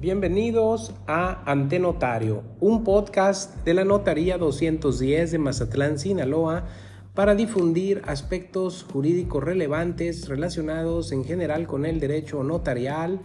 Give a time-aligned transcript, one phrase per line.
[0.00, 6.64] Bienvenidos a Antenotario, un podcast de la Notaría 210 de Mazatlán, Sinaloa,
[7.12, 13.20] para difundir aspectos jurídicos relevantes relacionados en general con el derecho notarial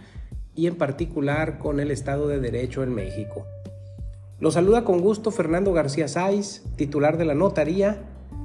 [0.54, 3.46] y en particular con el Estado de Derecho en México.
[4.38, 8.02] Los saluda con gusto Fernando García Sáiz, titular de la Notaría,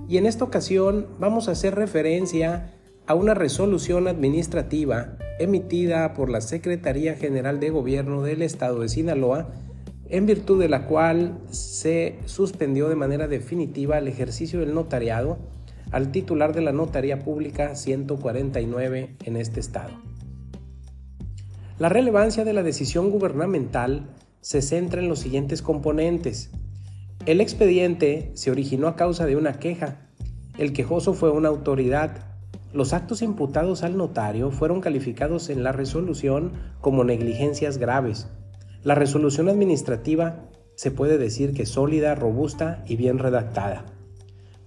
[0.07, 2.71] y en esta ocasión vamos a hacer referencia
[3.07, 9.50] a una resolución administrativa emitida por la Secretaría General de Gobierno del Estado de Sinaloa,
[10.09, 15.38] en virtud de la cual se suspendió de manera definitiva el ejercicio del notariado
[15.91, 19.91] al titular de la Notaría Pública 149 en este estado.
[21.80, 24.09] La relevancia de la decisión gubernamental
[24.42, 26.52] se centra en los siguientes componentes.
[27.26, 30.09] El expediente se originó a causa de una queja.
[30.58, 32.30] El quejoso fue una autoridad
[32.73, 38.27] los actos imputados al notario fueron calificados en la resolución como negligencias graves.
[38.83, 43.86] La resolución administrativa se puede decir que sólida, robusta y bien redactada.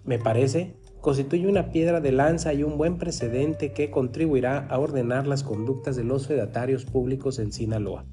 [0.04, 5.26] Me parece, constituye una piedra de lanza y un buen precedente que contribuirá a ordenar
[5.26, 8.04] las conductas de los fedatarios públicos en Sinaloa.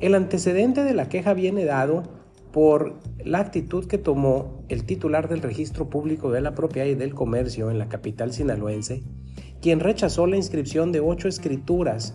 [0.00, 2.04] El antecedente de la queja viene dado
[2.52, 7.14] por la actitud que tomó el titular del registro público de la propiedad y del
[7.14, 9.02] comercio en la capital sinaloense,
[9.60, 12.14] quien rechazó la inscripción de ocho escrituras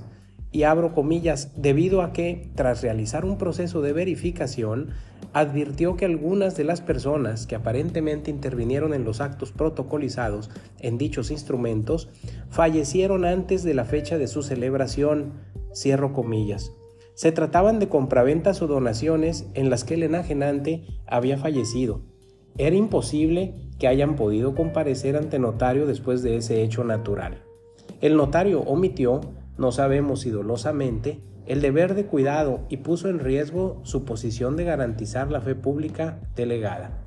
[0.52, 4.92] y abro comillas, debido a que, tras realizar un proceso de verificación,
[5.34, 11.32] advirtió que algunas de las personas que aparentemente intervinieron en los actos protocolizados en dichos
[11.32, 12.10] instrumentos
[12.50, 15.34] fallecieron antes de la fecha de su celebración,
[15.74, 16.72] cierro comillas.
[17.16, 22.02] Se trataban de compraventas o donaciones en las que el enajenante había fallecido.
[22.58, 27.44] Era imposible que hayan podido comparecer ante notario después de ese hecho natural.
[28.02, 29.22] El notario omitió,
[29.58, 34.64] no sabemos si dolosamente, el deber de cuidado y puso en riesgo su posición de
[34.64, 37.04] garantizar la fe pública delegada.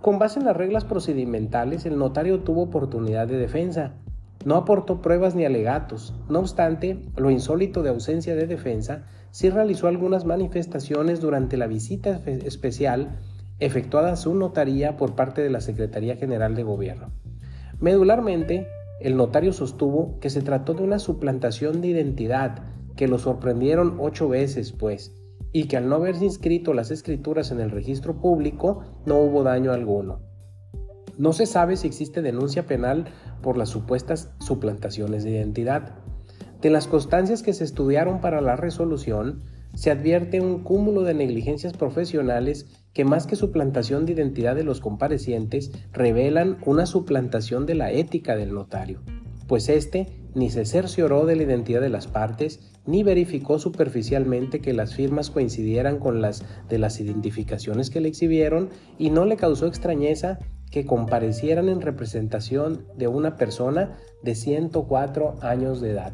[0.00, 3.94] Con base en las reglas procedimentales, el notario tuvo oportunidad de defensa,
[4.44, 6.14] no aportó pruebas ni alegatos.
[6.28, 12.20] No obstante, lo insólito de ausencia de defensa, sí realizó algunas manifestaciones durante la visita
[12.26, 13.18] especial
[13.58, 17.12] efectuada a su notaría por parte de la Secretaría General de Gobierno.
[17.80, 18.68] Medularmente,
[19.00, 22.64] el notario sostuvo que se trató de una suplantación de identidad,
[22.96, 25.14] que lo sorprendieron ocho veces, pues,
[25.52, 29.72] y que al no haberse inscrito las escrituras en el registro público no hubo daño
[29.72, 30.27] alguno.
[31.18, 33.06] No se sabe si existe denuncia penal
[33.42, 35.96] por las supuestas suplantaciones de identidad.
[36.62, 39.42] De las constancias que se estudiaron para la resolución,
[39.74, 44.80] se advierte un cúmulo de negligencias profesionales que más que suplantación de identidad de los
[44.80, 49.02] comparecientes, revelan una suplantación de la ética del notario,
[49.46, 54.72] pues éste ni se cercioró de la identidad de las partes, ni verificó superficialmente que
[54.72, 59.66] las firmas coincidieran con las de las identificaciones que le exhibieron, y no le causó
[59.66, 60.38] extrañeza
[60.70, 66.12] que comparecieran en representación de una persona de 104 años de edad.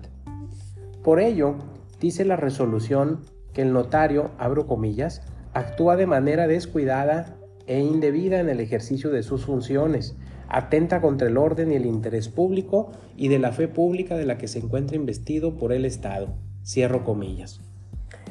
[1.02, 1.56] Por ello,
[2.00, 3.20] dice la resolución
[3.52, 5.22] que el notario, abro comillas,
[5.52, 10.16] actúa de manera descuidada e indebida en el ejercicio de sus funciones,
[10.48, 14.38] atenta contra el orden y el interés público y de la fe pública de la
[14.38, 16.34] que se encuentra investido por el Estado.
[16.64, 17.60] Cierro comillas.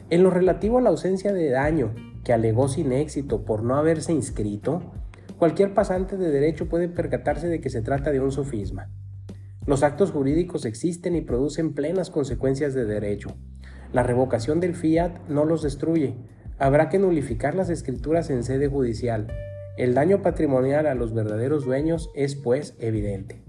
[0.09, 4.13] En lo relativo a la ausencia de daño que alegó sin éxito por no haberse
[4.13, 4.81] inscrito,
[5.37, 8.89] Cualquier pasante de derecho puede percatarse de que se trata de un sofisma.
[9.65, 13.35] Los actos jurídicos existen y producen plenas consecuencias de derecho.
[13.93, 16.15] La revocación del fiat no los destruye.
[16.57, 19.27] Habrá que nulificar las escrituras en sede judicial.
[19.77, 23.42] El daño patrimonial a los verdaderos dueños es, pues, evidente.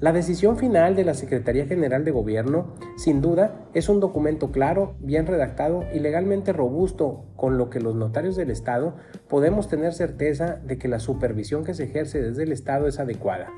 [0.00, 4.94] La decisión final de la Secretaría General de Gobierno, sin duda, es un documento claro,
[5.00, 8.94] bien redactado y legalmente robusto, con lo que los notarios del Estado
[9.28, 13.48] podemos tener certeza de que la supervisión que se ejerce desde el Estado es adecuada.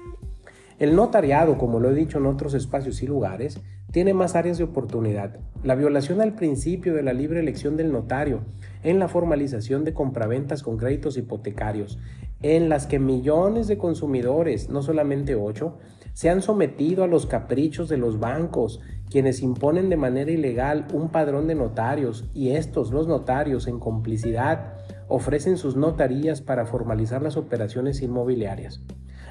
[0.78, 3.60] El notariado, como lo he dicho en otros espacios y lugares,
[3.92, 5.40] tiene más áreas de oportunidad.
[5.62, 8.40] La violación al principio de la libre elección del notario,
[8.82, 11.98] en la formalización de compraventas con créditos hipotecarios,
[12.40, 15.76] en las que millones de consumidores, no solamente ocho,
[16.12, 18.80] se han sometido a los caprichos de los bancos,
[19.10, 24.74] quienes imponen de manera ilegal un padrón de notarios y estos, los notarios, en complicidad,
[25.08, 28.80] ofrecen sus notarías para formalizar las operaciones inmobiliarias.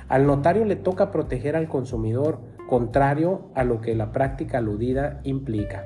[0.10, 5.86] Al notario le toca proteger al consumidor, contrario a lo que la práctica aludida implica.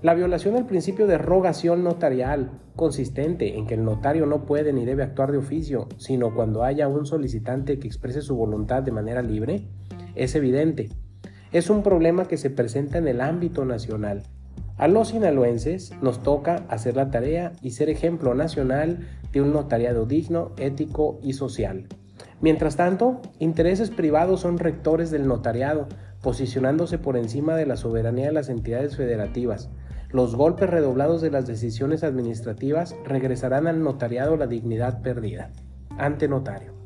[0.00, 4.84] La violación del principio de rogación notarial, consistente en que el notario no puede ni
[4.84, 9.22] debe actuar de oficio, sino cuando haya un solicitante que exprese su voluntad de manera
[9.22, 9.66] libre,
[10.14, 10.88] es evidente.
[11.50, 14.22] Es un problema que se presenta en el ámbito nacional.
[14.76, 19.00] A los sinaloenses nos toca hacer la tarea y ser ejemplo nacional
[19.32, 21.88] de un notariado digno, ético y social.
[22.40, 25.88] Mientras tanto, intereses privados son rectores del notariado,
[26.22, 29.70] posicionándose por encima de la soberanía de las entidades federativas.
[30.10, 35.50] Los golpes redoblados de las decisiones administrativas regresarán al notariado la dignidad perdida.
[35.98, 36.77] Ante notario.